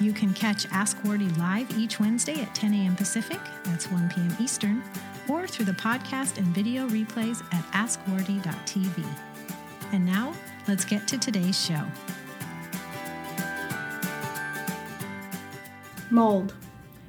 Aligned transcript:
You 0.00 0.12
can 0.12 0.34
catch 0.34 0.66
Ask 0.72 0.96
Wardee 1.04 1.36
live 1.38 1.70
each 1.78 2.00
Wednesday 2.00 2.40
at 2.40 2.54
10 2.54 2.74
a.m. 2.74 2.96
Pacific, 2.96 3.40
that's 3.64 3.90
1 3.90 4.08
p.m. 4.10 4.36
Eastern, 4.40 4.82
or 5.28 5.46
through 5.46 5.66
the 5.66 5.72
podcast 5.72 6.38
and 6.38 6.46
video 6.48 6.88
replays 6.88 7.42
at 7.52 7.64
askwardee.tv. 7.72 9.04
And 9.92 10.04
now, 10.04 10.34
let's 10.66 10.84
get 10.84 11.06
to 11.08 11.18
today's 11.18 11.60
show. 11.60 11.84
Mold. 16.10 16.54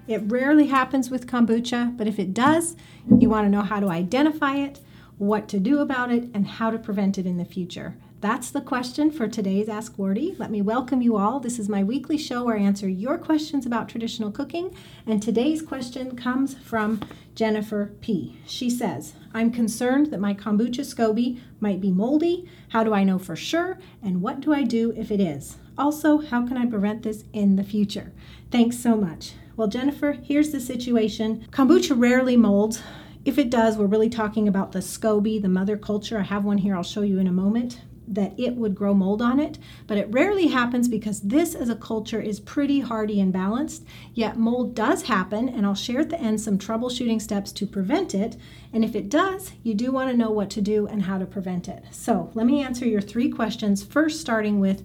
It 0.08 0.22
rarely 0.26 0.68
happens 0.68 1.10
with 1.10 1.28
kombucha, 1.28 1.96
but 1.98 2.08
if 2.08 2.20
it 2.20 2.34
does, 2.34 2.76
you 3.10 3.30
want 3.30 3.46
to 3.46 3.50
know 3.50 3.62
how 3.62 3.80
to 3.80 3.90
identify 3.90 4.58
it, 4.58 4.80
what 5.18 5.48
to 5.48 5.60
do 5.60 5.80
about 5.80 6.12
it, 6.12 6.30
and 6.34 6.46
how 6.46 6.70
to 6.70 6.78
prevent 6.78 7.18
it 7.18 7.26
in 7.26 7.38
the 7.38 7.46
future. 7.46 7.96
That's 8.24 8.52
the 8.52 8.62
question 8.62 9.12
for 9.12 9.28
today's 9.28 9.68
Ask 9.68 9.98
Wardee. 9.98 10.38
Let 10.40 10.50
me 10.50 10.62
welcome 10.62 11.02
you 11.02 11.18
all. 11.18 11.42
This 11.42 11.60
is 11.60 11.68
my 11.68 11.84
weekly 11.84 12.18
show 12.18 12.46
where 12.46 12.56
I 12.56 12.62
answer 12.62 12.88
your 12.88 13.18
questions 13.18 13.66
about 13.66 13.90
traditional 13.90 14.32
cooking. 14.32 14.74
And 15.06 15.22
today's 15.22 15.62
question 15.62 16.16
comes 16.16 16.54
from 16.54 17.02
Jennifer 17.36 17.92
P. 18.00 18.40
She 18.48 18.70
says, 18.70 19.16
I'm 19.34 19.52
concerned 19.52 20.10
that 20.12 20.22
my 20.22 20.34
kombucha 20.34 20.86
SCOBY 20.86 21.42
might 21.60 21.82
be 21.82 21.92
moldy. 21.92 22.50
How 22.70 22.86
do 22.86 22.94
I 22.94 23.04
know 23.04 23.20
for 23.20 23.36
sure? 23.36 23.78
And 24.02 24.22
what 24.22 24.40
do 24.40 24.54
I 24.54 24.64
do 24.64 24.94
if 24.96 25.12
it 25.12 25.20
is? 25.20 25.58
Also, 25.78 26.20
how 26.20 26.48
can 26.48 26.56
I 26.56 26.66
prevent 26.66 27.04
this 27.04 27.26
in 27.34 27.58
the 27.58 27.64
future? 27.66 28.14
Thanks 28.52 28.80
so 28.80 28.96
much. 28.96 29.34
Well, 29.58 29.68
Jennifer, 29.68 30.14
here's 30.14 30.54
the 30.54 30.62
situation. 30.62 31.46
Kombucha 31.52 32.00
rarely 32.00 32.38
molds. 32.38 32.82
If 33.26 33.38
it 33.38 33.50
does, 33.50 33.76
we're 33.76 33.86
really 33.88 34.10
talking 34.10 34.48
about 34.48 34.72
the 34.72 34.80
SCOBY, 34.80 35.42
the 35.42 35.50
mother 35.50 35.76
culture. 35.76 36.20
I 36.20 36.24
have 36.24 36.46
one 36.46 36.60
here 36.60 36.74
I'll 36.74 36.84
show 36.84 37.02
you 37.02 37.20
in 37.20 37.28
a 37.28 37.34
moment 37.34 37.82
that 38.08 38.34
it 38.38 38.56
would 38.56 38.76
grow 38.76 38.94
mold 38.94 39.22
on 39.22 39.40
it, 39.40 39.58
but 39.88 39.98
it 39.98 40.12
rarely 40.12 40.48
happens 40.48 40.88
because 40.88 41.22
this 41.22 41.56
as 41.56 41.70
a 41.70 41.76
culture 41.76 42.22
is 42.22 42.40
pretty 42.40 42.82
hardy 42.82 43.20
and 43.20 43.32
balanced. 43.32 43.86
Yet 44.14 44.38
mold 44.38 44.76
does 44.76 45.04
happen, 45.04 45.50
and 45.50 45.66
I'll 45.66 45.76
share 45.76 46.02
at 46.02 46.10
the 46.10 46.20
end 46.20 46.42
some 46.42 46.58
troubleshooting 46.58 47.22
steps 47.22 47.52
to 47.54 47.68
prevent 47.68 48.14
it. 48.14 48.38
And 48.72 48.84
if 48.84 48.96
it 48.96 49.10
does, 49.10 49.54
you 49.64 49.74
do 49.74 49.92
want 49.92 50.12
to 50.12 50.18
know 50.18 50.32
what 50.32 50.50
to 50.52 50.62
do 50.62 50.88
and 50.88 51.04
how 51.04 51.18
to 51.18 51.26
prevent 51.26 51.68
it. 51.68 51.84
So 51.92 52.32
let 52.34 52.46
me 52.46 52.62
answer 52.62 52.86
your 52.86 53.02
three 53.02 53.30
questions. 53.30 53.84
First, 53.84 54.22
starting 54.22 54.60
with 54.60 54.84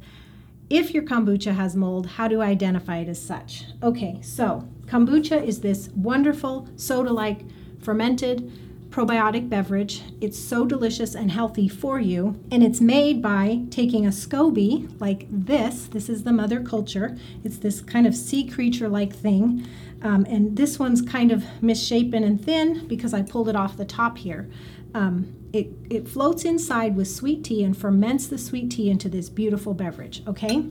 if 0.70 0.92
your 0.92 1.02
kombucha 1.02 1.54
has 1.54 1.74
mold, 1.74 2.06
how 2.06 2.28
do 2.28 2.42
I 2.42 2.48
identify 2.48 2.98
it 2.98 3.08
as 3.08 3.20
such? 3.20 3.64
Okay, 3.82 4.18
so 4.22 4.68
kombucha 4.86 5.42
is 5.42 5.60
this 5.60 5.88
wonderful 5.96 6.68
soda 6.76 7.10
like 7.10 7.40
fermented 7.80 8.52
probiotic 8.90 9.48
beverage. 9.48 10.02
It's 10.20 10.38
so 10.38 10.64
delicious 10.64 11.14
and 11.14 11.30
healthy 11.30 11.68
for 11.68 12.00
you. 12.00 12.42
And 12.50 12.62
it's 12.62 12.80
made 12.80 13.20
by 13.20 13.62
taking 13.70 14.06
a 14.06 14.10
SCOBY 14.10 15.00
like 15.00 15.26
this. 15.30 15.86
This 15.86 16.08
is 16.08 16.24
the 16.24 16.32
mother 16.32 16.60
culture. 16.60 17.16
It's 17.44 17.58
this 17.58 17.80
kind 17.80 18.06
of 18.06 18.14
sea 18.14 18.48
creature 18.48 18.88
like 18.88 19.14
thing. 19.14 19.66
Um, 20.02 20.26
and 20.28 20.56
this 20.56 20.78
one's 20.78 21.02
kind 21.02 21.32
of 21.32 21.44
misshapen 21.62 22.24
and 22.24 22.42
thin 22.42 22.86
because 22.86 23.12
I 23.12 23.22
pulled 23.22 23.48
it 23.48 23.56
off 23.56 23.76
the 23.76 23.84
top 23.84 24.18
here. 24.18 24.48
Um, 24.94 25.34
it, 25.52 25.68
it 25.90 26.08
floats 26.08 26.44
inside 26.44 26.96
with 26.96 27.08
sweet 27.08 27.44
tea 27.44 27.64
and 27.64 27.76
ferments 27.76 28.26
the 28.26 28.38
sweet 28.38 28.70
tea 28.70 28.90
into 28.90 29.08
this 29.08 29.28
beautiful 29.28 29.74
beverage, 29.74 30.22
okay? 30.26 30.64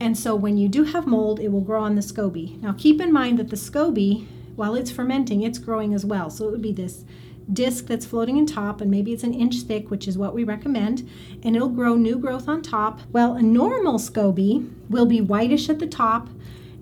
And 0.00 0.16
so 0.16 0.34
when 0.34 0.56
you 0.56 0.68
do 0.68 0.84
have 0.84 1.06
mold, 1.06 1.40
it 1.40 1.48
will 1.48 1.60
grow 1.60 1.82
on 1.82 1.94
the 1.94 2.02
SCOBY. 2.02 2.60
Now 2.60 2.74
keep 2.76 3.00
in 3.00 3.12
mind 3.12 3.38
that 3.38 3.48
the 3.48 3.56
SCOBY, 3.56 4.26
while 4.54 4.74
it's 4.74 4.90
fermenting, 4.90 5.42
it's 5.42 5.58
growing 5.58 5.94
as 5.94 6.04
well. 6.04 6.30
So 6.30 6.46
it 6.46 6.50
would 6.50 6.62
be 6.62 6.72
this 6.72 7.04
disc 7.52 7.86
that's 7.86 8.04
floating 8.04 8.36
in 8.36 8.46
top 8.46 8.80
and 8.80 8.90
maybe 8.90 9.12
it's 9.12 9.22
an 9.22 9.32
inch 9.32 9.62
thick 9.62 9.90
which 9.90 10.06
is 10.06 10.18
what 10.18 10.34
we 10.34 10.44
recommend 10.44 11.08
and 11.42 11.56
it'll 11.56 11.68
grow 11.68 11.94
new 11.94 12.18
growth 12.18 12.48
on 12.48 12.60
top 12.60 13.00
well 13.10 13.34
a 13.34 13.42
normal 13.42 13.98
scoby 13.98 14.70
will 14.90 15.06
be 15.06 15.20
whitish 15.20 15.68
at 15.68 15.78
the 15.78 15.86
top 15.86 16.28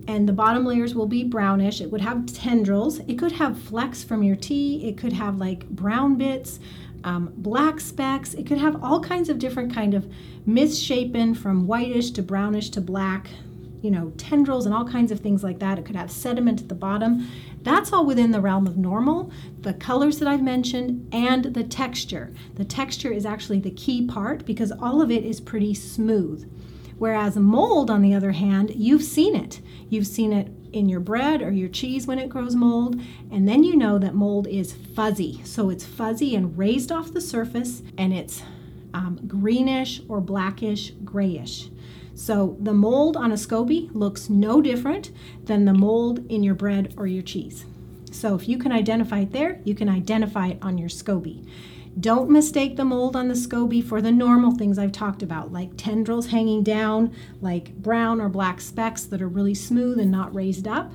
and 0.08 0.28
the 0.28 0.32
bottom 0.32 0.64
layers 0.64 0.94
will 0.94 1.06
be 1.06 1.22
brownish 1.22 1.80
it 1.80 1.90
would 1.90 2.00
have 2.00 2.26
tendrils 2.26 2.98
it 3.00 3.18
could 3.18 3.32
have 3.32 3.58
flecks 3.58 4.02
from 4.02 4.22
your 4.22 4.36
tea 4.36 4.88
it 4.88 4.98
could 4.98 5.12
have 5.12 5.36
like 5.36 5.68
brown 5.68 6.16
bits 6.16 6.58
um, 7.04 7.32
black 7.36 7.78
specks 7.78 8.34
it 8.34 8.46
could 8.46 8.58
have 8.58 8.82
all 8.82 9.00
kinds 9.00 9.28
of 9.28 9.38
different 9.38 9.72
kind 9.72 9.94
of 9.94 10.10
misshapen 10.46 11.34
from 11.34 11.66
whitish 11.66 12.10
to 12.10 12.22
brownish 12.22 12.70
to 12.70 12.80
black 12.80 13.28
you 13.86 13.92
know, 13.92 14.12
tendrils 14.16 14.66
and 14.66 14.74
all 14.74 14.84
kinds 14.84 15.12
of 15.12 15.20
things 15.20 15.44
like 15.44 15.60
that. 15.60 15.78
It 15.78 15.84
could 15.84 15.94
have 15.94 16.10
sediment 16.10 16.60
at 16.60 16.68
the 16.68 16.74
bottom. 16.74 17.28
That's 17.66 17.92
all 17.92 18.06
within 18.06 18.30
the 18.30 18.40
realm 18.40 18.68
of 18.68 18.76
normal. 18.76 19.32
The 19.62 19.74
colors 19.74 20.20
that 20.20 20.28
I've 20.28 20.40
mentioned 20.40 21.12
and 21.12 21.46
the 21.46 21.64
texture. 21.64 22.32
The 22.54 22.64
texture 22.64 23.10
is 23.10 23.26
actually 23.26 23.58
the 23.58 23.72
key 23.72 24.06
part 24.06 24.46
because 24.46 24.70
all 24.70 25.02
of 25.02 25.10
it 25.10 25.24
is 25.24 25.40
pretty 25.40 25.74
smooth. 25.74 26.48
Whereas 26.98 27.34
mold, 27.34 27.90
on 27.90 28.02
the 28.02 28.14
other 28.14 28.30
hand, 28.30 28.70
you've 28.76 29.02
seen 29.02 29.34
it. 29.34 29.60
You've 29.88 30.06
seen 30.06 30.32
it 30.32 30.48
in 30.72 30.88
your 30.88 31.00
bread 31.00 31.42
or 31.42 31.50
your 31.50 31.68
cheese 31.68 32.06
when 32.06 32.20
it 32.20 32.28
grows 32.28 32.54
mold, 32.54 33.00
and 33.32 33.48
then 33.48 33.64
you 33.64 33.74
know 33.74 33.98
that 33.98 34.14
mold 34.14 34.46
is 34.46 34.72
fuzzy. 34.72 35.40
So 35.42 35.68
it's 35.68 35.84
fuzzy 35.84 36.36
and 36.36 36.56
raised 36.56 36.92
off 36.92 37.12
the 37.12 37.20
surface, 37.20 37.82
and 37.98 38.12
it's 38.12 38.44
um, 38.94 39.18
greenish 39.26 40.02
or 40.08 40.20
blackish, 40.20 40.92
grayish. 41.04 41.68
So 42.16 42.56
the 42.58 42.72
mold 42.72 43.14
on 43.16 43.30
a 43.30 43.36
SCOBY 43.36 43.90
looks 43.92 44.30
no 44.30 44.62
different 44.62 45.10
than 45.44 45.66
the 45.66 45.74
mold 45.74 46.24
in 46.30 46.42
your 46.42 46.54
bread 46.54 46.94
or 46.96 47.06
your 47.06 47.22
cheese. 47.22 47.66
So 48.10 48.34
if 48.34 48.48
you 48.48 48.56
can 48.56 48.72
identify 48.72 49.20
it 49.20 49.32
there, 49.32 49.60
you 49.64 49.74
can 49.74 49.90
identify 49.90 50.48
it 50.48 50.58
on 50.62 50.78
your 50.78 50.88
SCOBY. 50.88 51.46
Don't 52.00 52.30
mistake 52.30 52.76
the 52.76 52.86
mold 52.86 53.16
on 53.16 53.28
the 53.28 53.34
SCOBY 53.34 53.84
for 53.84 54.00
the 54.00 54.10
normal 54.10 54.52
things 54.52 54.78
I've 54.78 54.92
talked 54.92 55.22
about, 55.22 55.52
like 55.52 55.76
tendrils 55.76 56.28
hanging 56.28 56.62
down, 56.62 57.14
like 57.42 57.74
brown 57.76 58.18
or 58.18 58.30
black 58.30 58.62
specks 58.62 59.04
that 59.04 59.20
are 59.20 59.28
really 59.28 59.54
smooth 59.54 59.98
and 59.98 60.10
not 60.10 60.34
raised 60.34 60.66
up. 60.66 60.92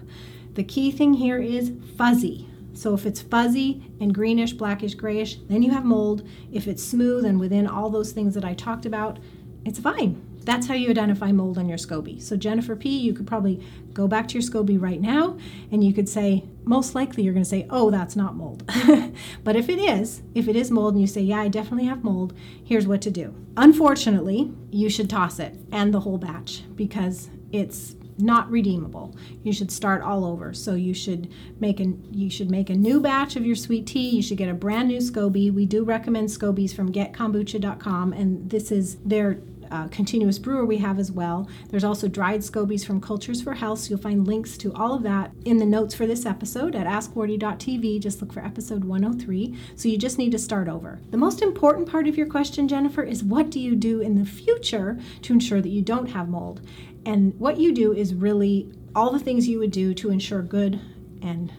The 0.55 0.63
key 0.63 0.91
thing 0.91 1.13
here 1.13 1.39
is 1.39 1.71
fuzzy. 1.97 2.47
So 2.73 2.95
if 2.95 3.05
it's 3.05 3.21
fuzzy 3.21 3.83
and 3.99 4.13
greenish, 4.13 4.53
blackish, 4.53 4.95
grayish, 4.95 5.35
then 5.49 5.61
you 5.61 5.69
have 5.69 5.85
mold. 5.85 6.27
If 6.51 6.67
it's 6.67 6.83
smooth 6.83 7.25
and 7.25 7.39
within 7.39 7.67
all 7.67 7.91
those 7.91 8.11
things 8.11 8.33
that 8.33 8.45
I 8.45 8.55
talked 8.55 8.87
about, 8.87 9.19
it's 9.65 9.77
fine. 9.77 10.30
That's 10.43 10.67
how 10.67 10.73
you 10.73 10.89
identify 10.89 11.31
mold 11.31 11.57
on 11.57 11.69
your 11.69 11.77
SCOBY. 11.77 12.21
So, 12.21 12.35
Jennifer 12.35 12.75
P., 12.75 12.97
you 12.97 13.13
could 13.13 13.27
probably 13.27 13.63
go 13.93 14.07
back 14.07 14.27
to 14.29 14.33
your 14.35 14.41
SCOBY 14.41 14.81
right 14.81 14.99
now 14.99 15.37
and 15.71 15.83
you 15.83 15.93
could 15.93 16.09
say, 16.09 16.43
most 16.63 16.95
likely 16.95 17.23
you're 17.23 17.33
going 17.33 17.43
to 17.43 17.49
say, 17.49 17.67
oh, 17.69 17.91
that's 17.91 18.15
not 18.15 18.35
mold. 18.35 18.63
but 19.43 19.55
if 19.55 19.69
it 19.69 19.79
is, 19.79 20.21
if 20.33 20.47
it 20.47 20.55
is 20.55 20.71
mold 20.71 20.93
and 20.93 21.01
you 21.01 21.07
say, 21.07 21.21
yeah, 21.21 21.41
I 21.41 21.47
definitely 21.47 21.85
have 21.85 22.03
mold, 22.03 22.33
here's 22.63 22.87
what 22.87 23.01
to 23.03 23.11
do. 23.11 23.35
Unfortunately, 23.57 24.51
you 24.71 24.89
should 24.89 25.09
toss 25.09 25.39
it 25.39 25.55
and 25.71 25.93
the 25.93 25.99
whole 26.01 26.17
batch 26.17 26.63
because 26.75 27.29
it's 27.51 27.95
not 28.17 28.49
redeemable. 28.49 29.15
You 29.43 29.51
should 29.51 29.71
start 29.71 30.01
all 30.01 30.23
over. 30.25 30.53
So 30.53 30.75
you 30.75 30.93
should 30.93 31.31
make 31.59 31.79
a 31.79 31.93
you 32.11 32.29
should 32.29 32.51
make 32.51 32.69
a 32.69 32.75
new 32.75 33.01
batch 33.01 33.35
of 33.35 33.45
your 33.45 33.55
sweet 33.55 33.87
tea. 33.87 34.09
You 34.09 34.21
should 34.21 34.37
get 34.37 34.49
a 34.49 34.53
brand 34.53 34.89
new 34.89 34.99
SCOBY. 34.99 35.53
We 35.53 35.65
do 35.65 35.83
recommend 35.83 36.29
SCOBYs 36.29 36.73
from 36.73 36.91
getkombucha.com 36.91 38.13
and 38.13 38.49
this 38.49 38.71
is 38.71 38.97
their 39.03 39.39
uh, 39.71 39.87
continuous 39.87 40.37
brewer 40.37 40.65
we 40.65 40.77
have 40.77 40.99
as 40.99 41.11
well. 41.11 41.49
There's 41.69 41.83
also 41.83 42.07
dried 42.07 42.41
scobies 42.41 42.85
from 42.85 43.01
Cultures 43.01 43.41
for 43.41 43.53
Health. 43.53 43.79
So 43.79 43.91
you'll 43.91 43.99
find 43.99 44.27
links 44.27 44.57
to 44.59 44.73
all 44.73 44.93
of 44.93 45.03
that 45.03 45.31
in 45.45 45.57
the 45.57 45.65
notes 45.65 45.95
for 45.95 46.05
this 46.05 46.25
episode 46.25 46.75
at 46.75 46.85
askwardee.tv. 46.85 47.99
Just 47.99 48.21
look 48.21 48.33
for 48.33 48.43
episode 48.43 48.83
103. 48.83 49.57
So 49.75 49.87
you 49.87 49.97
just 49.97 50.17
need 50.17 50.31
to 50.31 50.39
start 50.39 50.67
over. 50.67 50.99
The 51.09 51.17
most 51.17 51.41
important 51.41 51.89
part 51.89 52.07
of 52.07 52.17
your 52.17 52.27
question, 52.27 52.67
Jennifer, 52.67 53.03
is 53.03 53.23
what 53.23 53.49
do 53.49 53.59
you 53.59 53.75
do 53.75 54.01
in 54.01 54.15
the 54.15 54.25
future 54.25 54.99
to 55.21 55.33
ensure 55.33 55.61
that 55.61 55.69
you 55.69 55.81
don't 55.81 56.07
have 56.07 56.29
mold? 56.29 56.61
And 57.05 57.37
what 57.39 57.57
you 57.57 57.73
do 57.73 57.93
is 57.93 58.13
really 58.13 58.71
all 58.93 59.11
the 59.11 59.19
things 59.19 59.47
you 59.47 59.59
would 59.59 59.71
do 59.71 59.93
to 59.93 60.11
ensure 60.11 60.41
good 60.41 60.79
and 61.21 61.51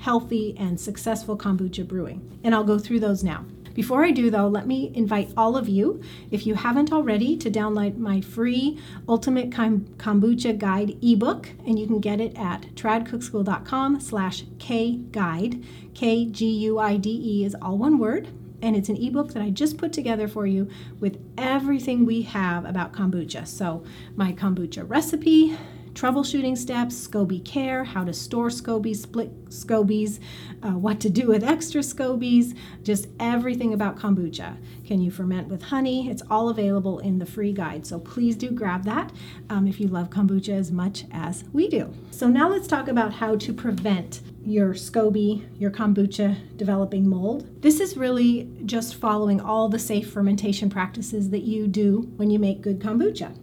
healthy 0.00 0.54
and 0.58 0.78
successful 0.78 1.36
kombucha 1.36 1.86
brewing. 1.86 2.38
And 2.44 2.54
I'll 2.54 2.64
go 2.64 2.78
through 2.78 3.00
those 3.00 3.24
now. 3.24 3.44
Before 3.76 4.06
I 4.06 4.10
do, 4.10 4.30
though, 4.30 4.48
let 4.48 4.66
me 4.66 4.90
invite 4.94 5.34
all 5.36 5.54
of 5.54 5.68
you, 5.68 6.00
if 6.30 6.46
you 6.46 6.54
haven't 6.54 6.94
already, 6.94 7.36
to 7.36 7.50
download 7.50 7.98
my 7.98 8.22
free 8.22 8.80
Ultimate 9.06 9.50
Kombucha 9.50 10.56
Guide 10.56 10.96
ebook, 11.02 11.50
and 11.66 11.78
you 11.78 11.86
can 11.86 12.00
get 12.00 12.18
it 12.18 12.34
at 12.38 12.74
tradcookschool.com 12.74 14.00
slash 14.00 14.44
kguide. 14.44 15.62
K-G-U-I-D-E 15.92 17.44
is 17.44 17.54
all 17.60 17.76
one 17.76 17.98
word, 17.98 18.28
and 18.62 18.74
it's 18.74 18.88
an 18.88 18.96
ebook 18.96 19.34
that 19.34 19.42
I 19.42 19.50
just 19.50 19.76
put 19.76 19.92
together 19.92 20.26
for 20.26 20.46
you 20.46 20.70
with 20.98 21.22
everything 21.36 22.06
we 22.06 22.22
have 22.22 22.64
about 22.64 22.94
kombucha. 22.94 23.46
So 23.46 23.84
my 24.14 24.32
kombucha 24.32 24.88
recipe, 24.88 25.54
troubleshooting 25.96 26.58
steps, 26.58 27.08
SCOBY 27.08 27.42
care, 27.42 27.82
how 27.82 28.04
to 28.04 28.12
store 28.12 28.48
SCOBYs, 28.48 28.96
split 28.96 29.48
SCOBYs, 29.48 30.20
uh, 30.62 30.72
what 30.72 31.00
to 31.00 31.08
do 31.08 31.28
with 31.28 31.42
extra 31.42 31.80
SCOBYs, 31.80 32.54
just 32.82 33.08
everything 33.18 33.72
about 33.72 33.96
kombucha. 33.96 34.56
Can 34.86 35.00
you 35.00 35.10
ferment 35.10 35.48
with 35.48 35.62
honey? 35.62 36.10
It's 36.10 36.22
all 36.28 36.50
available 36.50 36.98
in 36.98 37.18
the 37.18 37.24
free 37.24 37.52
guide. 37.52 37.86
So 37.86 37.98
please 37.98 38.36
do 38.36 38.50
grab 38.50 38.84
that 38.84 39.10
um, 39.48 39.66
if 39.66 39.80
you 39.80 39.88
love 39.88 40.10
kombucha 40.10 40.50
as 40.50 40.70
much 40.70 41.06
as 41.12 41.44
we 41.54 41.66
do. 41.66 41.90
So 42.10 42.28
now 42.28 42.50
let's 42.50 42.68
talk 42.68 42.88
about 42.88 43.14
how 43.14 43.36
to 43.36 43.54
prevent 43.54 44.20
your 44.44 44.74
SCOBY, 44.74 45.58
your 45.58 45.70
kombucha 45.70 46.56
developing 46.58 47.08
mold. 47.08 47.62
This 47.62 47.80
is 47.80 47.96
really 47.96 48.50
just 48.66 48.96
following 48.96 49.40
all 49.40 49.70
the 49.70 49.78
safe 49.78 50.10
fermentation 50.12 50.68
practices 50.68 51.30
that 51.30 51.42
you 51.42 51.66
do 51.66 52.12
when 52.16 52.30
you 52.30 52.38
make 52.38 52.60
good 52.60 52.80
kombucha. 52.80 53.34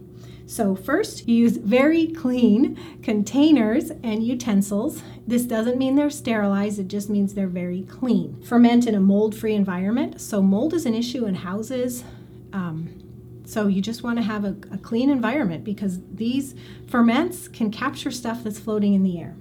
So, 0.46 0.76
first, 0.76 1.28
use 1.28 1.58
very 1.58 2.08
clean 2.08 2.78
containers 3.02 3.92
and 4.04 4.24
utensils. 4.24 5.02
This 5.26 5.44
doesn't 5.44 5.78
mean 5.78 5.96
they're 5.96 6.10
sterilized, 6.10 6.80
it 6.80 6.88
just 6.88 7.10
means 7.10 7.34
they're 7.34 7.48
very 7.48 7.84
clean. 7.84 8.42
Ferment 8.44 8.86
in 8.86 8.94
a 8.94 9.00
mold 9.00 9.36
free 9.36 9.56
environment. 9.56 10.20
So, 10.20 10.42
mold 10.42 10.74
is 10.74 10.86
an 10.86 10.94
issue 10.94 11.26
in 11.26 11.36
houses. 11.36 12.04
Um, 12.52 12.90
so, 13.46 13.68
you 13.68 13.82
just 13.82 14.04
want 14.04 14.18
to 14.18 14.24
have 14.24 14.44
a, 14.44 14.56
a 14.72 14.78
clean 14.78 15.10
environment 15.10 15.64
because 15.64 16.00
these 16.14 16.56
ferments 16.88 17.48
can 17.48 17.72
capture 17.72 18.12
stuff 18.12 18.44
that's 18.44 18.60
floating 18.60 18.94
in 18.94 19.04
the 19.04 19.20
air. 19.20 19.36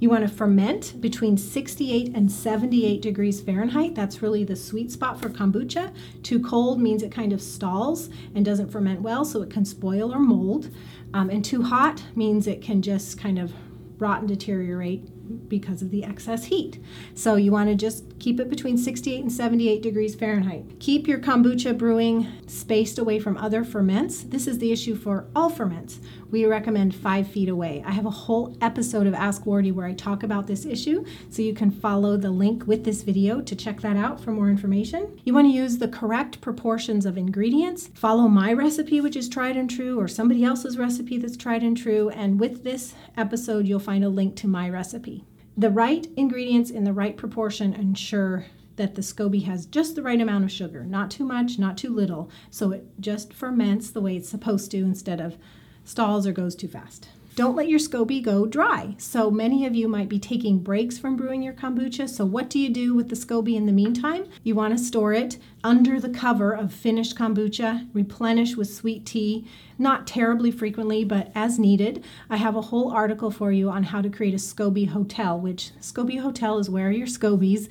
You 0.00 0.10
want 0.10 0.22
to 0.22 0.32
ferment 0.32 1.00
between 1.00 1.36
68 1.36 2.14
and 2.14 2.30
78 2.30 3.02
degrees 3.02 3.40
Fahrenheit. 3.40 3.96
That's 3.96 4.22
really 4.22 4.44
the 4.44 4.54
sweet 4.54 4.92
spot 4.92 5.20
for 5.20 5.28
kombucha. 5.28 5.92
Too 6.22 6.38
cold 6.40 6.80
means 6.80 7.02
it 7.02 7.10
kind 7.10 7.32
of 7.32 7.42
stalls 7.42 8.08
and 8.34 8.44
doesn't 8.44 8.70
ferment 8.70 9.02
well, 9.02 9.24
so 9.24 9.42
it 9.42 9.50
can 9.50 9.64
spoil 9.64 10.14
or 10.14 10.20
mold. 10.20 10.70
Um, 11.14 11.30
and 11.30 11.44
too 11.44 11.62
hot 11.62 12.04
means 12.14 12.46
it 12.46 12.62
can 12.62 12.80
just 12.80 13.18
kind 13.18 13.40
of 13.40 13.52
rot 13.98 14.20
and 14.20 14.28
deteriorate 14.28 15.08
because 15.48 15.82
of 15.82 15.90
the 15.90 16.04
excess 16.04 16.44
heat. 16.44 16.82
So 17.14 17.36
you 17.36 17.52
want 17.52 17.68
to 17.68 17.74
just 17.74 18.18
keep 18.18 18.40
it 18.40 18.50
between 18.50 18.78
68 18.78 19.20
and 19.20 19.32
78 19.32 19.82
degrees 19.82 20.14
Fahrenheit. 20.14 20.64
Keep 20.80 21.06
your 21.06 21.18
kombucha 21.18 21.76
brewing 21.76 22.28
spaced 22.46 22.98
away 22.98 23.18
from 23.18 23.36
other 23.36 23.64
ferments. 23.64 24.22
This 24.22 24.46
is 24.46 24.58
the 24.58 24.72
issue 24.72 24.96
for 24.96 25.26
all 25.34 25.50
ferments. 25.50 26.00
We 26.30 26.44
recommend 26.44 26.94
five 26.94 27.26
feet 27.26 27.48
away. 27.48 27.82
I 27.86 27.92
have 27.92 28.04
a 28.04 28.10
whole 28.10 28.54
episode 28.60 29.06
of 29.06 29.14
Ask 29.14 29.44
Wardee 29.46 29.72
where 29.72 29.86
I 29.86 29.94
talk 29.94 30.22
about 30.22 30.46
this 30.46 30.66
issue, 30.66 31.04
so 31.30 31.40
you 31.40 31.54
can 31.54 31.70
follow 31.70 32.18
the 32.18 32.30
link 32.30 32.66
with 32.66 32.84
this 32.84 33.02
video 33.02 33.40
to 33.40 33.56
check 33.56 33.80
that 33.80 33.96
out 33.96 34.20
for 34.20 34.32
more 34.32 34.50
information. 34.50 35.18
You 35.24 35.32
want 35.32 35.46
to 35.46 35.52
use 35.52 35.78
the 35.78 35.88
correct 35.88 36.42
proportions 36.42 37.06
of 37.06 37.16
ingredients. 37.16 37.88
Follow 37.94 38.28
my 38.28 38.52
recipe, 38.52 39.00
which 39.00 39.16
is 39.16 39.28
tried 39.28 39.56
and 39.56 39.70
true, 39.70 39.98
or 39.98 40.06
somebody 40.06 40.44
else's 40.44 40.76
recipe 40.76 41.16
that's 41.16 41.36
tried 41.36 41.62
and 41.62 41.76
true. 41.76 42.10
And 42.10 42.38
with 42.38 42.62
this 42.62 42.94
episode, 43.16 43.66
you'll 43.66 43.80
find 43.80 44.04
a 44.04 44.10
link 44.10 44.36
to 44.36 44.48
my 44.48 44.68
recipe. 44.68 45.17
The 45.58 45.70
right 45.70 46.06
ingredients 46.16 46.70
in 46.70 46.84
the 46.84 46.92
right 46.92 47.16
proportion 47.16 47.74
ensure 47.74 48.46
that 48.76 48.94
the 48.94 49.02
SCOBY 49.02 49.42
has 49.42 49.66
just 49.66 49.96
the 49.96 50.04
right 50.04 50.20
amount 50.20 50.44
of 50.44 50.52
sugar, 50.52 50.84
not 50.84 51.10
too 51.10 51.24
much, 51.24 51.58
not 51.58 51.76
too 51.76 51.92
little, 51.92 52.30
so 52.48 52.70
it 52.70 52.86
just 53.00 53.32
ferments 53.32 53.90
the 53.90 54.00
way 54.00 54.16
it's 54.16 54.28
supposed 54.28 54.70
to 54.70 54.76
instead 54.76 55.20
of 55.20 55.36
stalls 55.84 56.28
or 56.28 56.32
goes 56.32 56.54
too 56.54 56.68
fast. 56.68 57.08
Don't 57.38 57.54
let 57.54 57.68
your 57.68 57.78
SCOBY 57.78 58.20
go 58.20 58.46
dry. 58.46 58.96
So 58.98 59.30
many 59.30 59.64
of 59.64 59.72
you 59.72 59.86
might 59.86 60.08
be 60.08 60.18
taking 60.18 60.58
breaks 60.58 60.98
from 60.98 61.14
brewing 61.14 61.40
your 61.40 61.54
kombucha. 61.54 62.08
So 62.08 62.24
what 62.24 62.50
do 62.50 62.58
you 62.58 62.68
do 62.68 62.96
with 62.96 63.10
the 63.10 63.14
SCOBY 63.14 63.54
in 63.54 63.64
the 63.64 63.72
meantime? 63.72 64.26
You 64.42 64.56
want 64.56 64.76
to 64.76 64.84
store 64.84 65.12
it 65.12 65.38
under 65.62 66.00
the 66.00 66.08
cover 66.08 66.50
of 66.50 66.72
finished 66.72 67.16
kombucha, 67.16 67.90
replenish 67.94 68.56
with 68.56 68.74
sweet 68.74 69.06
tea, 69.06 69.46
not 69.78 70.04
terribly 70.04 70.50
frequently, 70.50 71.04
but 71.04 71.30
as 71.32 71.60
needed. 71.60 72.02
I 72.28 72.38
have 72.38 72.56
a 72.56 72.60
whole 72.60 72.90
article 72.90 73.30
for 73.30 73.52
you 73.52 73.70
on 73.70 73.84
how 73.84 74.02
to 74.02 74.10
create 74.10 74.34
a 74.34 74.38
SCOBY 74.38 74.88
hotel, 74.88 75.38
which 75.38 75.70
SCOBY 75.80 76.18
hotel 76.18 76.58
is 76.58 76.68
where 76.68 76.90
your 76.90 77.06
SCOBYs 77.06 77.68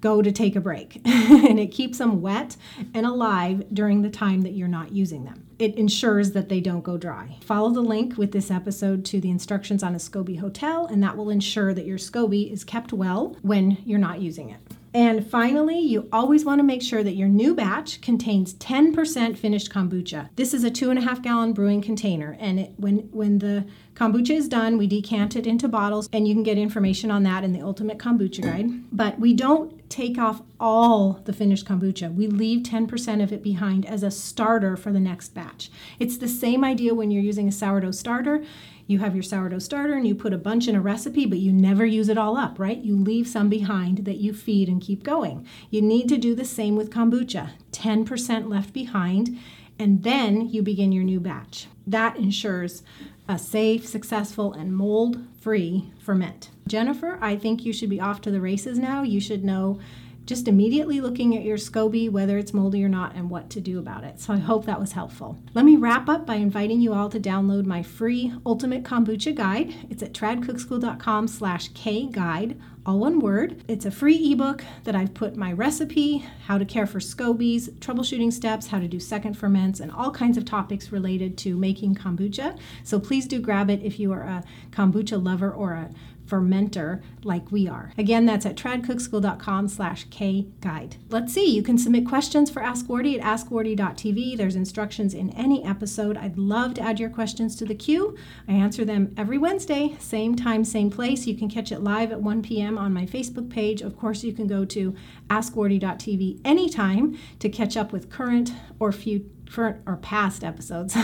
go 0.00 0.22
to 0.22 0.32
take 0.32 0.56
a 0.56 0.62
break. 0.62 0.98
and 1.04 1.60
it 1.60 1.72
keeps 1.72 1.98
them 1.98 2.22
wet 2.22 2.56
and 2.94 3.04
alive 3.04 3.64
during 3.70 4.00
the 4.00 4.08
time 4.08 4.40
that 4.40 4.52
you're 4.52 4.66
not 4.66 4.92
using 4.92 5.24
them 5.26 5.49
it 5.60 5.74
ensures 5.76 6.32
that 6.32 6.48
they 6.48 6.60
don't 6.60 6.82
go 6.82 6.96
dry. 6.96 7.36
Follow 7.42 7.70
the 7.70 7.82
link 7.82 8.16
with 8.16 8.32
this 8.32 8.50
episode 8.50 9.04
to 9.04 9.20
the 9.20 9.30
instructions 9.30 9.82
on 9.82 9.94
a 9.94 9.98
SCOBY 9.98 10.38
hotel, 10.38 10.86
and 10.86 11.02
that 11.02 11.16
will 11.16 11.28
ensure 11.28 11.74
that 11.74 11.84
your 11.84 11.98
SCOBY 11.98 12.50
is 12.50 12.64
kept 12.64 12.92
well 12.92 13.36
when 13.42 13.76
you're 13.84 13.98
not 13.98 14.20
using 14.20 14.48
it. 14.48 14.60
And 14.92 15.24
finally, 15.24 15.78
you 15.78 16.08
always 16.12 16.44
want 16.44 16.58
to 16.58 16.64
make 16.64 16.82
sure 16.82 17.04
that 17.04 17.14
your 17.14 17.28
new 17.28 17.54
batch 17.54 18.00
contains 18.00 18.54
10% 18.54 19.36
finished 19.36 19.70
kombucha. 19.70 20.30
This 20.34 20.52
is 20.52 20.64
a 20.64 20.70
two 20.70 20.90
and 20.90 20.98
a 20.98 21.02
half 21.02 21.22
gallon 21.22 21.52
brewing 21.52 21.80
container, 21.80 22.36
and 22.40 22.58
it, 22.58 22.72
when 22.76 23.08
when 23.12 23.38
the 23.38 23.66
kombucha 23.94 24.30
is 24.30 24.48
done, 24.48 24.78
we 24.78 24.86
decant 24.86 25.36
it 25.36 25.46
into 25.46 25.68
bottles, 25.68 26.08
and 26.12 26.26
you 26.26 26.34
can 26.34 26.42
get 26.42 26.58
information 26.58 27.10
on 27.10 27.22
that 27.22 27.44
in 27.44 27.52
the 27.52 27.60
Ultimate 27.62 27.98
Kombucha 27.98 28.42
Guide. 28.42 28.70
But 28.90 29.20
we 29.20 29.32
don't 29.32 29.88
take 29.90 30.18
off 30.18 30.42
all 30.58 31.20
the 31.24 31.32
finished 31.32 31.66
kombucha. 31.66 32.14
We 32.14 32.26
leave 32.26 32.62
10% 32.62 33.22
of 33.22 33.32
it 33.32 33.42
behind 33.42 33.84
as 33.84 34.02
a 34.02 34.10
starter 34.10 34.76
for 34.76 34.92
the 34.92 35.00
next 35.00 35.34
batch. 35.34 35.70
It's 35.98 36.16
the 36.16 36.28
same 36.28 36.64
idea 36.64 36.94
when 36.94 37.10
you're 37.10 37.22
using 37.22 37.48
a 37.48 37.52
sourdough 37.52 37.90
starter 37.90 38.44
you 38.90 38.98
have 38.98 39.14
your 39.14 39.22
sourdough 39.22 39.60
starter 39.60 39.94
and 39.94 40.06
you 40.06 40.14
put 40.14 40.32
a 40.32 40.38
bunch 40.38 40.66
in 40.66 40.74
a 40.74 40.80
recipe, 40.80 41.24
but 41.24 41.38
you 41.38 41.52
never 41.52 41.86
use 41.86 42.08
it 42.08 42.18
all 42.18 42.36
up, 42.36 42.58
right? 42.58 42.78
You 42.78 42.96
leave 42.96 43.28
some 43.28 43.48
behind 43.48 43.98
that 43.98 44.16
you 44.16 44.34
feed 44.34 44.68
and 44.68 44.82
keep 44.82 45.04
going. 45.04 45.46
You 45.70 45.80
need 45.80 46.08
to 46.08 46.18
do 46.18 46.34
the 46.34 46.44
same 46.44 46.74
with 46.74 46.90
kombucha 46.90 47.50
10% 47.72 48.48
left 48.48 48.72
behind, 48.72 49.38
and 49.78 50.02
then 50.02 50.48
you 50.48 50.62
begin 50.62 50.92
your 50.92 51.04
new 51.04 51.20
batch. 51.20 51.68
That 51.86 52.16
ensures 52.16 52.82
a 53.28 53.38
safe, 53.38 53.86
successful, 53.86 54.52
and 54.52 54.76
mold 54.76 55.24
free 55.40 55.92
ferment. 56.00 56.50
Jennifer, 56.66 57.16
I 57.20 57.36
think 57.36 57.64
you 57.64 57.72
should 57.72 57.90
be 57.90 58.00
off 58.00 58.20
to 58.22 58.30
the 58.30 58.40
races 58.40 58.78
now. 58.78 59.02
You 59.02 59.20
should 59.20 59.44
know 59.44 59.78
just 60.26 60.48
immediately 60.48 61.00
looking 61.00 61.36
at 61.36 61.42
your 61.42 61.56
SCOBY, 61.56 62.10
whether 62.10 62.38
it's 62.38 62.54
moldy 62.54 62.84
or 62.84 62.88
not, 62.88 63.14
and 63.14 63.30
what 63.30 63.50
to 63.50 63.60
do 63.60 63.78
about 63.78 64.04
it. 64.04 64.20
So 64.20 64.32
I 64.32 64.38
hope 64.38 64.64
that 64.66 64.80
was 64.80 64.92
helpful. 64.92 65.38
Let 65.54 65.64
me 65.64 65.76
wrap 65.76 66.08
up 66.08 66.26
by 66.26 66.36
inviting 66.36 66.80
you 66.80 66.92
all 66.94 67.08
to 67.10 67.18
download 67.18 67.64
my 67.64 67.82
free 67.82 68.32
Ultimate 68.46 68.84
Kombucha 68.84 69.34
Guide. 69.34 69.74
It's 69.88 70.02
at 70.02 70.12
tradcookschool.com 70.12 71.26
slash 71.28 71.70
kguide, 71.72 72.60
all 72.86 72.98
one 72.98 73.18
word. 73.18 73.62
It's 73.68 73.84
a 73.84 73.90
free 73.90 74.32
ebook 74.32 74.64
that 74.84 74.94
I've 74.94 75.14
put 75.14 75.36
my 75.36 75.52
recipe, 75.52 76.24
how 76.46 76.58
to 76.58 76.64
care 76.64 76.86
for 76.86 76.98
SCOBYs, 76.98 77.78
troubleshooting 77.78 78.32
steps, 78.32 78.68
how 78.68 78.78
to 78.78 78.88
do 78.88 79.00
second 79.00 79.34
ferments, 79.34 79.80
and 79.80 79.90
all 79.90 80.10
kinds 80.10 80.38
of 80.38 80.44
topics 80.44 80.92
related 80.92 81.36
to 81.38 81.56
making 81.56 81.94
kombucha. 81.96 82.58
So 82.84 82.98
please 82.98 83.26
do 83.26 83.40
grab 83.40 83.68
it 83.68 83.82
if 83.82 83.98
you 83.98 84.12
are 84.12 84.22
a 84.22 84.44
kombucha 84.70 85.22
lover 85.22 85.50
or 85.50 85.72
a 85.72 85.90
fermenter 86.30 87.02
like 87.24 87.50
we 87.50 87.68
are. 87.68 87.92
Again, 87.98 88.24
that's 88.24 88.46
at 88.46 88.56
tradcookschool.com 88.56 89.68
slash 89.68 90.06
kguide. 90.08 90.96
Let's 91.08 91.34
see, 91.34 91.46
you 91.46 91.62
can 91.62 91.76
submit 91.76 92.06
questions 92.06 92.50
for 92.50 92.62
Ask 92.62 92.86
Wardee 92.86 93.20
at 93.20 93.40
askwardee.tv. 93.40 94.36
There's 94.36 94.56
instructions 94.56 95.12
in 95.12 95.30
any 95.30 95.64
episode. 95.64 96.16
I'd 96.16 96.38
love 96.38 96.74
to 96.74 96.82
add 96.82 97.00
your 97.00 97.10
questions 97.10 97.56
to 97.56 97.64
the 97.64 97.74
queue. 97.74 98.16
I 98.48 98.52
answer 98.52 98.84
them 98.84 99.12
every 99.16 99.38
Wednesday, 99.38 99.96
same 99.98 100.36
time, 100.36 100.64
same 100.64 100.90
place. 100.90 101.26
You 101.26 101.36
can 101.36 101.50
catch 101.50 101.72
it 101.72 101.80
live 101.80 102.12
at 102.12 102.22
1 102.22 102.42
p.m. 102.42 102.78
on 102.78 102.94
my 102.94 103.06
Facebook 103.06 103.50
page. 103.50 103.82
Of 103.82 103.98
course, 103.98 104.22
you 104.22 104.32
can 104.32 104.46
go 104.46 104.64
to 104.66 104.94
askwardee.tv 105.28 106.40
anytime 106.44 107.18
to 107.40 107.48
catch 107.48 107.76
up 107.76 107.92
with 107.92 108.10
current 108.10 108.52
or 108.78 108.92
future 108.92 109.26
current 109.50 109.82
or 109.86 109.96
past 109.96 110.44
episodes, 110.44 110.96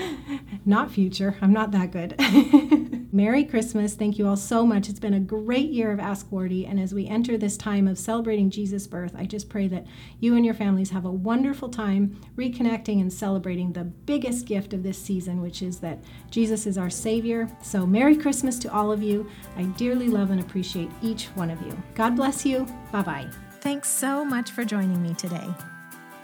not 0.64 0.90
future. 0.90 1.36
I'm 1.40 1.52
not 1.52 1.72
that 1.72 1.90
good. 1.90 2.14
Merry 3.12 3.44
Christmas. 3.44 3.94
Thank 3.94 4.18
you 4.18 4.28
all 4.28 4.36
so 4.36 4.64
much. 4.64 4.88
It's 4.88 5.00
been 5.00 5.14
a 5.14 5.20
great 5.20 5.70
year 5.70 5.90
of 5.90 5.98
Ask 5.98 6.30
Wardee. 6.30 6.66
And 6.66 6.78
as 6.78 6.94
we 6.94 7.08
enter 7.08 7.36
this 7.36 7.56
time 7.56 7.88
of 7.88 7.98
celebrating 7.98 8.50
Jesus' 8.50 8.86
birth, 8.86 9.14
I 9.16 9.24
just 9.24 9.48
pray 9.48 9.66
that 9.68 9.86
you 10.20 10.36
and 10.36 10.44
your 10.44 10.54
families 10.54 10.90
have 10.90 11.04
a 11.04 11.10
wonderful 11.10 11.68
time 11.68 12.20
reconnecting 12.36 13.00
and 13.00 13.12
celebrating 13.12 13.72
the 13.72 13.84
biggest 13.84 14.46
gift 14.46 14.72
of 14.72 14.84
this 14.84 14.98
season, 14.98 15.42
which 15.42 15.60
is 15.60 15.80
that 15.80 15.98
Jesus 16.30 16.66
is 16.66 16.78
our 16.78 16.90
Savior. 16.90 17.48
So, 17.62 17.84
Merry 17.84 18.16
Christmas 18.16 18.58
to 18.60 18.72
all 18.72 18.92
of 18.92 19.02
you. 19.02 19.28
I 19.56 19.64
dearly 19.64 20.08
love 20.08 20.30
and 20.30 20.40
appreciate 20.40 20.90
each 21.02 21.26
one 21.34 21.50
of 21.50 21.60
you. 21.62 21.76
God 21.94 22.14
bless 22.14 22.46
you. 22.46 22.66
Bye 22.92 23.02
bye. 23.02 23.28
Thanks 23.60 23.90
so 23.90 24.24
much 24.24 24.52
for 24.52 24.64
joining 24.64 25.02
me 25.02 25.14
today. 25.14 25.48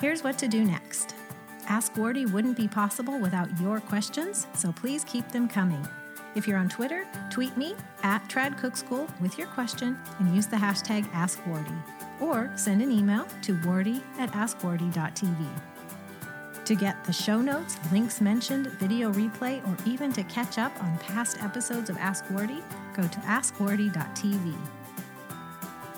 Here's 0.01 0.23
what 0.23 0.39
to 0.39 0.49
do 0.49 0.65
next. 0.65 1.15
Ask 1.69 1.95
Wardee 1.95 2.27
wouldn't 2.27 2.57
be 2.57 2.69
possible 2.69 3.19
without 3.19 3.61
your 3.61 3.81
questions, 3.81 4.47
so 4.55 4.73
please 4.73 5.05
keep 5.05 5.29
them 5.29 5.49
coming. 5.49 5.87
If 6.35 6.47
you're 6.47 6.59
on 6.59 6.69
Twitter, 6.69 7.07
tweet 7.31 7.57
me 7.57 7.75
at 8.03 8.27
Trad 8.29 8.59
Cook 8.59 8.77
School 8.77 9.09
with 9.21 9.39
your 9.39 9.49
question 9.49 9.99
and 10.19 10.35
use 10.35 10.47
the 10.47 10.57
hashtag 10.57 11.11
AskWardee. 11.13 11.83
Or 12.21 12.53
send 12.57 12.83
an 12.83 12.93
email 12.93 13.27
to 13.43 13.57
wardee 13.59 14.03
at 14.19 14.31
askwardee.tv. 14.33 15.47
To 16.67 16.75
get 16.75 17.05
the 17.05 17.13
show 17.13 17.41
notes, 17.41 17.79
links 17.93 18.21
mentioned, 18.21 18.67
video 18.67 19.13
replay, 19.13 19.67
or 19.67 19.77
even 19.89 20.13
to 20.13 20.23
catch 20.25 20.59
up 20.59 20.73
on 20.83 20.99
past 20.99 21.43
episodes 21.43 21.91
of 21.91 21.97
Ask 21.97 22.25
Wardee, 22.27 22.63
go 22.95 23.03
to 23.03 23.19
askwardee.tv. 23.21 24.55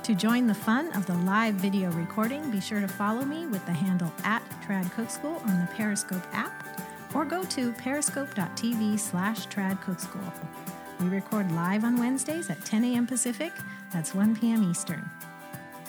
To 0.03 0.15
join 0.15 0.47
the 0.47 0.55
fun 0.55 0.91
of 0.97 1.05
the 1.07 1.15
live 1.15 1.55
video 1.55 1.91
recording, 1.93 2.51
be 2.51 2.61
sure 2.61 2.81
to 2.81 2.89
follow 2.89 3.25
me 3.25 3.47
with 3.47 3.65
the 3.67 3.73
handle 3.73 4.13
at 4.25 4.43
Trad 4.69 4.93
Cook 4.93 5.09
School 5.09 5.41
on 5.47 5.61
the 5.61 5.67
Periscope 5.75 6.23
app 6.33 6.53
or 7.15 7.25
go 7.25 7.43
to 7.45 7.73
periscope.tv 7.73 9.01
slash 9.01 9.47
tradcookschool. 9.49 10.33
We 11.01 11.09
record 11.09 11.51
live 11.53 11.85
on 11.85 11.99
Wednesdays 11.99 12.51
at 12.51 12.63
10 12.67 12.85
a.m. 12.85 13.07
Pacific, 13.07 13.53
that's 13.93 14.15
1 14.15 14.37
p.m. 14.37 14.69
Eastern. 14.71 15.09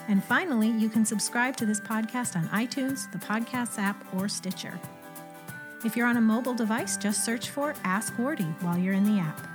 And 0.07 0.23
finally, 0.23 0.69
you 0.69 0.87
can 0.87 1.05
subscribe 1.05 1.57
to 1.57 1.65
this 1.65 1.81
podcast 1.81 2.35
on 2.35 2.47
iTunes, 2.49 3.11
the 3.11 3.17
Podcasts 3.17 3.77
app, 3.77 4.01
or 4.15 4.29
Stitcher. 4.29 4.79
If 5.83 5.97
you're 5.97 6.07
on 6.07 6.17
a 6.17 6.21
mobile 6.21 6.53
device, 6.53 6.95
just 6.95 7.25
search 7.25 7.49
for 7.49 7.75
Ask 7.83 8.17
Wardee 8.17 8.55
while 8.61 8.77
you're 8.77 8.93
in 8.93 9.03
the 9.03 9.19
app. 9.21 9.45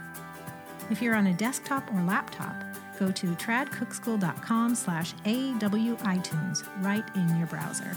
If 0.90 1.00
you're 1.00 1.14
on 1.14 1.28
a 1.28 1.34
desktop 1.34 1.90
or 1.92 2.02
laptop, 2.02 2.54
go 2.98 3.10
to 3.10 3.26
tradcookschool.com 3.34 4.74
slash 4.74 5.14
awitunes 5.24 6.84
right 6.84 7.04
in 7.16 7.38
your 7.38 7.46
browser. 7.46 7.96